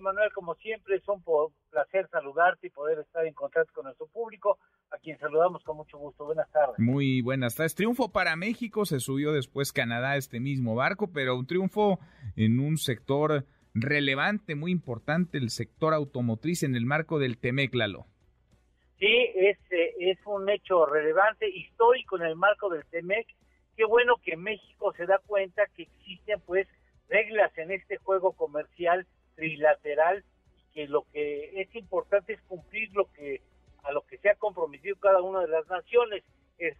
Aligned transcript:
Manuel, 0.00 0.32
como 0.32 0.54
siempre, 0.56 0.96
es 0.96 1.08
un 1.08 1.22
placer 1.70 2.08
saludarte 2.10 2.66
y 2.66 2.70
poder 2.70 2.98
estar 2.98 3.24
en 3.26 3.34
contacto 3.34 3.72
con 3.74 3.84
nuestro 3.84 4.06
público, 4.08 4.58
a 4.90 4.98
quien 4.98 5.18
saludamos 5.18 5.62
con 5.64 5.76
mucho 5.76 5.98
gusto. 5.98 6.24
Buenas 6.24 6.50
tardes. 6.50 6.78
Muy 6.78 7.22
buenas 7.22 7.54
tardes. 7.54 7.74
Triunfo 7.74 8.12
para 8.12 8.36
México, 8.36 8.84
se 8.84 9.00
subió 9.00 9.32
después 9.32 9.72
Canadá 9.72 10.12
a 10.12 10.16
este 10.16 10.40
mismo 10.40 10.74
barco, 10.74 11.10
pero 11.12 11.36
un 11.36 11.46
triunfo 11.46 11.98
en 12.36 12.60
un 12.60 12.76
sector 12.76 13.46
relevante, 13.74 14.54
muy 14.54 14.72
importante, 14.72 15.38
el 15.38 15.50
sector 15.50 15.94
automotriz 15.94 16.62
en 16.62 16.74
el 16.74 16.86
marco 16.86 17.18
del 17.18 17.38
TEMEC, 17.38 17.74
Lalo. 17.74 18.06
Sí, 18.98 19.30
es, 19.34 19.58
eh, 19.70 19.94
es 19.98 20.18
un 20.26 20.48
hecho 20.48 20.86
relevante, 20.86 21.48
histórico 21.48 22.16
en 22.16 22.24
el 22.24 22.36
marco 22.36 22.70
del 22.70 22.84
TEMEC. 22.86 23.26
Qué 23.76 23.84
bueno 23.84 24.14
que 24.24 24.36
México 24.36 24.92
se 24.96 25.04
da 25.04 25.20
cuenta 25.26 25.62
que 25.74 25.82
existen, 25.82 26.40
pues, 26.46 26.66
reglas 27.08 27.56
en 27.58 27.70
este 27.70 27.98
juego 27.98 28.32
comercial 28.32 29.06
trilateral 29.36 30.24
y 30.56 30.72
que 30.72 30.88
lo 30.88 31.04
que 31.12 31.60
es 31.60 31.74
importante 31.76 32.32
es 32.32 32.42
cumplir 32.42 32.90
lo 32.92 33.10
que 33.12 33.40
a 33.84 33.92
lo 33.92 34.02
que 34.02 34.18
se 34.18 34.28
ha 34.28 34.34
comprometido 34.34 34.96
cada 34.96 35.22
una 35.22 35.40
de 35.42 35.48
las 35.48 35.66
naciones. 35.68 36.24
El, 36.58 36.74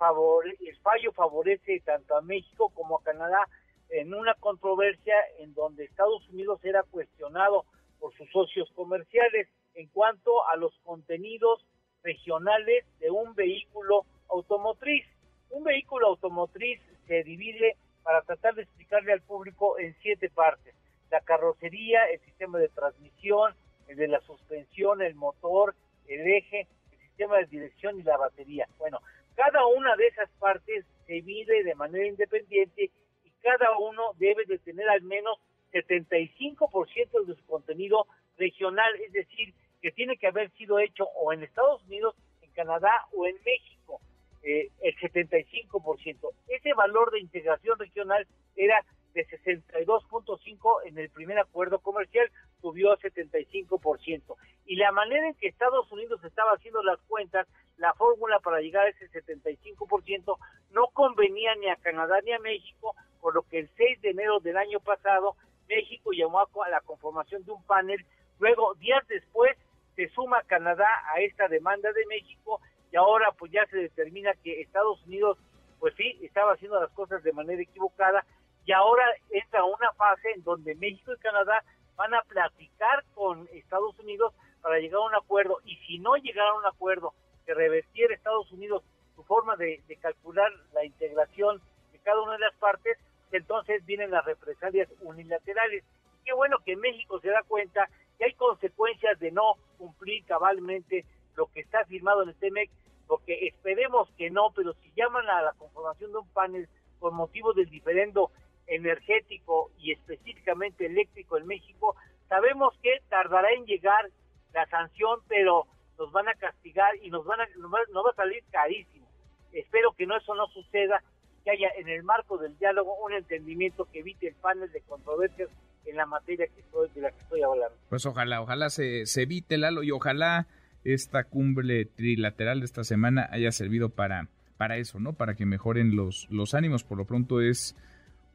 el 0.61 0.77
fallo 0.79 1.13
favorece 1.13 1.81
tanto 1.85 2.17
a 2.17 2.23
México 2.23 2.71
como 2.75 2.99
a 2.99 3.03
Canadá 3.05 3.47
en 3.91 4.13
una 4.13 4.35
controversia 4.35 5.15
en 5.39 5.55
donde 5.55 5.85
Estados 5.85 6.29
Unidos 6.31 6.59
era 6.65 6.83
cuestionado 6.83 7.65
por 8.01 8.13
sus 8.17 8.29
socios 8.31 8.69
comerciales 8.75 9.49
en 9.75 9.87
cuanto 9.89 10.47
a 10.49 10.57
los 10.57 10.77
contenidos 10.83 11.65
regionales 12.03 12.85
de 12.99 13.11
un 13.11 13.35
vehículo 13.35 14.05
automotriz. 14.29 15.05
Un 15.51 15.63
vehículo 15.63 16.09
automotriz 16.09 16.81
se 17.07 17.23
divide 17.23 17.77
para 18.03 18.23
tratar 18.23 18.55
de 18.55 18.63
explicarle 18.63 19.13
al 19.13 19.23
público 19.23 19.79
en 19.79 19.95
siete 20.03 20.31
partes. 20.31 20.75
La 21.17 21.23
carrocería, 21.23 22.05
el 22.11 22.21
sistema 22.21 22.59
de 22.59 22.69
transmisión, 22.69 23.55
el 23.89 23.97
de 23.97 24.07
la 24.07 24.21
suspensión, 24.21 25.01
el 25.01 25.15
motor, 25.15 25.75
el 26.09 26.21
eje, 26.31 26.67
el 26.93 26.99
sistema 26.99 27.39
de 27.39 27.47
dirección 27.47 27.99
y 27.99 28.03
la 28.03 28.19
batería. 28.19 28.69
Bueno, 28.77 29.01
cada 29.35 29.65
una 29.65 29.97
de 29.97 30.09
esas 30.09 30.29
partes 30.39 30.85
se 31.07 31.23
mide 31.23 31.65
de 31.65 31.75
manera 31.75 32.07
independiente 32.07 32.91
y 33.25 33.31
cada 33.41 33.79
uno 33.79 34.13
debe 34.19 34.45
de 34.45 34.59
tener 34.59 34.87
al 34.91 35.01
menos 35.01 35.39
75% 35.73 37.25
de 37.25 37.35
su 37.35 37.47
contenido 37.47 38.07
regional, 38.37 38.95
es 39.01 39.13
decir, 39.13 39.55
que 39.81 39.93
tiene 39.93 40.19
que 40.19 40.27
haber 40.27 40.51
sido 40.51 40.79
hecho 40.81 41.09
o 41.17 41.33
en 41.33 41.45
Estados 41.45 41.83
Unidos, 41.85 42.15
en 42.43 42.51
Canadá 42.51 43.07
o 43.15 43.27
en 43.27 43.37
México 43.43 44.03
eh, 44.43 44.69
el 44.83 44.95
75%. 44.97 46.29
Ese 46.49 46.75
valor 46.75 47.11
de 47.11 47.21
integración 47.21 47.79
regional 47.79 48.27
era 48.55 48.85
de 49.17 49.27
62.5 49.27 50.81
en 50.85 50.99
el 50.99 51.09
primer 51.09 51.39
acuerdo 51.39 51.79
comercial, 51.79 52.31
subió 52.61 52.93
a 52.93 52.99
75%. 52.99 54.37
Y 54.67 54.77
la 54.77 54.93
manera 54.93 55.27
en 55.27 55.35
que 55.35 55.49
Estados 55.49 55.91
Unidos 55.91 56.23
estaba 56.23 56.53
haciendo 56.53 56.83
las 56.83 57.01
cuentas, 57.09 57.49
la 57.79 57.95
fórmula 57.95 58.41
para 58.41 58.61
llegar 58.61 58.87
a 58.87 58.91
ese 58.91 59.11
75% 59.11 60.37
no 60.73 60.89
convenía 60.93 61.55
ni 61.57 61.69
a 61.69 61.77
Canadá 61.77 62.21
ni 62.25 62.33
a 62.33 62.39
México, 62.41 62.95
por 63.23 63.35
lo 63.35 63.43
que 63.43 63.61
el 63.61 63.71
6 63.77 64.03
de 64.03 64.11
enero 64.11 64.39
del 64.41 64.59
año 64.59 64.81
pasado 64.81 65.35
México 65.67 66.11
llamó 66.13 66.41
a 66.41 66.69
la 66.69 66.83
conformación 66.83 67.43
de 67.45 67.53
un 67.53 67.63
panel. 67.65 68.05
Luego, 68.39 68.75
días 68.75 69.07
después, 69.09 69.57
se 69.95 70.11
suma 70.11 70.43
Canadá 70.43 70.87
a 71.15 71.21
esta 71.23 71.49
demanda 71.49 71.91
de 71.93 72.05
México 72.07 72.61
y 72.93 72.97
ahora 72.97 73.33
pues 73.33 73.51
ya 73.51 73.65
se 73.67 73.79
determina 73.79 74.35
que 74.45 74.61
Estados 74.61 75.03
Unidos 75.07 75.39
pues 75.81 75.95
sí 75.97 76.19
estaba 76.23 76.53
haciendo 76.53 76.81
las 76.81 76.91
cosas 76.91 77.23
de 77.23 77.33
manera 77.33 77.63
equivocada 77.63 78.25
y 78.67 78.73
ahora 78.73 79.05
entra 79.31 79.65
una 79.65 79.93
fase 79.93 80.29
en 80.35 80.43
donde 80.43 80.75
México 80.75 81.13
y 81.13 81.19
Canadá 81.19 81.63
van 81.95 82.13
a 82.15 82.23
platicar 82.23 83.05
con 83.15 83.49
Estados 83.53 83.99
Unidos 84.01 84.35
para 84.61 84.79
llegar 84.79 85.01
a 85.01 85.07
un 85.07 85.15
acuerdo 85.15 85.61
y 85.65 85.77
si 85.87 85.99
no 86.01 86.17
llegara 86.17 86.51
a 86.51 86.59
un 86.59 86.67
acuerdo 86.67 87.15
que 87.47 87.55
revertiera 87.55 88.13
Estados 88.13 88.51
Unidos 88.51 88.83
su 89.15 89.23
forma 89.23 89.57
de, 89.57 89.81
calcular 90.01 90.51
la 90.75 90.85
integración 90.85 91.63
de 91.93 91.99
cada 92.01 92.21
una 92.21 92.33
de 92.33 92.41
las 92.41 92.55
partes, 92.57 92.99
entonces 93.31 93.85
vienen 93.87 94.11
las 94.11 94.25
represalias 94.25 94.89
unilaterales. 95.01 95.85
Y 96.21 96.25
qué 96.25 96.35
bueno 96.35 96.59
que 96.65 96.77
México 96.77 97.21
se 97.21 97.29
da 97.29 97.43
cuenta 97.47 97.89
que 98.19 98.25
hay 98.25 98.35
consecuencias 98.35 99.19
de 99.21 99.31
no 99.31 99.55
cumplir 99.79 100.25
cabalmente 100.25 101.05
lo 101.37 101.47
que 101.47 101.61
está 101.61 101.85
firmado 101.85 102.25
en 102.25 102.31
el 102.31 102.35
TEMEC, 102.35 102.71
porque 103.07 103.47
esperemos 103.47 104.11
que 104.19 104.31
no, 104.31 104.51
pero 104.55 104.75
si 104.75 104.93
llaman 104.97 105.29
a 105.29 105.43
la 105.43 105.53
conformación 105.53 106.13
de 106.13 106.19
un 106.19 106.29
panel 106.31 106.69
por 106.99 107.13
motivo 107.13 107.53
del 107.53 107.71
diferendo 107.71 108.31
energético 108.67 109.71
y 109.79 109.93
específicamente 109.93 110.87
eléctrico 110.87 111.39
en 111.39 111.47
México, 111.47 111.97
sabemos 112.29 112.75
que 112.83 113.01
tardará 113.09 113.53
en 113.53 113.67
llegar 113.67 114.11
la 114.53 114.67
sanción, 114.67 115.21
pero 115.29 115.67
nos 115.99 116.13
van 116.13 116.29
a 116.29 116.35
castigar 116.35 116.95
y 117.03 117.11
nos 117.11 117.25
van 117.25 117.41
a, 117.41 117.47
nos 117.59 117.73
va, 117.73 118.11
a 118.11 118.17
salir 118.17 118.43
carísimo. 118.51 119.07
Espero 119.53 119.93
que 119.93 120.07
no 120.07 120.17
eso 120.17 120.35
no 120.35 120.47
suceda, 120.49 121.03
que 121.45 121.51
haya 121.51 121.69
en 121.79 121.89
el 121.89 122.03
marco 122.03 122.39
del 122.39 122.59
diálogo 122.59 122.97
un 123.05 123.13
entendimiento 123.13 123.87
que 123.91 124.01
evite 124.01 124.29
el 124.29 124.35
panel 124.35 124.71
de 124.73 124.81
controversias 124.83 125.49
en 125.87 125.97
la 125.97 126.07
materia 126.07 126.47
que 126.49 126.61
estoy, 126.61 126.89
de 126.95 127.01
la 127.01 127.11
que 127.11 127.21
estoy 127.21 127.43
hablando. 127.43 127.77
Pues 127.89 128.05
ojalá, 128.07 128.43
ojalá 128.43 128.71
se, 128.71 129.07
se 129.07 129.23
evite, 129.23 129.57
Lalo, 129.57 129.83
y 129.83 129.93
ojalá 129.93 130.47
esta 130.85 131.25
cumbre 131.25 131.85
trilateral 131.85 132.61
de 132.61 132.67
esta 132.67 132.85
semana 132.85 133.29
haya 133.31 133.51
servido 133.53 133.91
para, 133.91 134.29
para 134.57 134.77
eso, 134.77 135.01
¿no? 135.01 135.15
Para 135.15 135.35
que 135.35 135.47
mejoren 135.47 135.97
los, 135.97 136.29
los 136.31 136.55
ánimos. 136.55 136.85
Por 136.85 136.99
lo 136.99 137.07
pronto 137.07 137.41
es, 137.41 137.77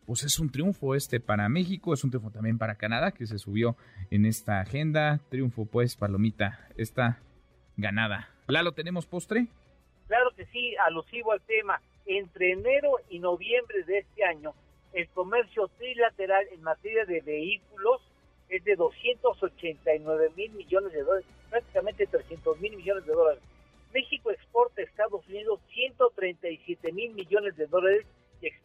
pues 0.06 0.24
es 0.24 0.40
un 0.40 0.52
triunfo 0.52 0.96
este 0.96 1.20
para 1.20 1.48
México, 1.50 1.94
es 1.94 2.04
un 2.04 2.10
triunfo 2.10 2.32
también 2.32 2.58
para 2.58 2.76
Canadá, 2.76 3.12
que 3.12 3.26
se 3.26 3.38
subió 3.38 3.76
en 4.10 4.26
esta 4.26 4.60
agenda. 4.60 5.20
Triunfo, 5.30 5.66
pues, 5.66 5.96
Palomita, 5.96 6.68
está 6.78 7.20
ganada. 7.78 8.30
Lalo, 8.48 8.74
¿tenemos 8.74 9.06
postre? 9.06 9.48
Claro 10.08 10.32
que 10.36 10.46
sí, 10.48 10.76
alusivo 10.88 11.32
al 11.32 11.42
tema. 11.42 11.82
Entre 12.06 12.52
enero 12.52 12.92
y 13.10 13.20
noviembre 13.20 13.84
de 13.84 14.00
este 14.00 14.26
año, 14.26 14.54
el 14.94 15.08
comercio 15.10 15.70
trilateral 15.78 16.46
en 16.52 16.62
materia 16.64 17.06
de 17.06 17.22
vehículos 17.22 18.02
es 18.50 18.64
de 18.66 18.76
289 18.76 20.32
mil 20.36 20.52
millones 20.52 20.92
de 20.92 21.04
dólares, 21.04 21.26
prácticamente 21.50 22.08
300 22.08 22.60
mil 22.60 22.76
millones 22.76 23.06
de 23.06 23.14
dólares. 23.14 23.42
México 23.94 24.32
exporta 24.32 24.82
a 24.82 24.84
Estados 24.84 25.26
Unidos 25.28 25.60
137 25.74 26.92
mil 26.92 27.14
millones 27.14 27.56
de 27.56 27.68
dólares 27.68 28.06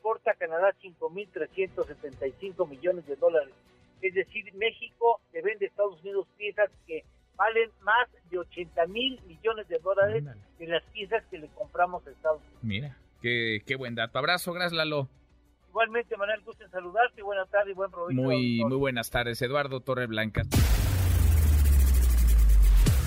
exporta 0.06 0.30
a 0.30 0.34
Canadá 0.34 0.72
5 0.80 1.10
mil 1.10 1.28
375 1.32 2.66
millones 2.66 3.06
de 3.06 3.16
dólares. 3.16 3.52
Es 4.00 4.14
decir, 4.14 4.44
México 4.54 5.20
le 5.32 5.42
vende 5.42 5.66
a 5.66 5.68
Estados 5.68 6.00
Unidos 6.02 6.28
piezas 6.36 6.70
que 6.86 7.04
valen 7.36 7.70
más 7.82 8.08
de 8.30 8.38
80 8.38 8.86
mil 8.86 9.20
millones 9.26 9.66
de 9.68 9.78
dólares 9.78 10.24
de 10.58 10.66
las 10.66 10.84
piezas 10.92 11.24
que 11.30 11.38
le 11.38 11.48
compramos 11.48 12.06
a 12.06 12.10
Estados 12.10 12.40
Unidos. 12.40 12.62
Mira, 12.62 12.96
qué, 13.20 13.62
qué 13.66 13.74
buen 13.74 13.94
dato. 13.94 14.18
Abrazo, 14.18 14.52
gracias 14.52 14.74
Lalo. 14.74 15.08
Igualmente, 15.70 16.16
Manuel, 16.16 16.40
gusto 16.42 16.64
en 16.64 16.70
saludarte. 16.70 17.22
Buenas 17.22 17.50
tardes 17.50 17.72
y 17.72 17.74
buen 17.74 17.90
provecho. 17.90 18.22
Muy, 18.22 18.64
muy 18.64 18.76
buenas 18.76 19.10
tardes, 19.10 19.42
Eduardo 19.42 19.80
Torreblanca. 19.80 20.42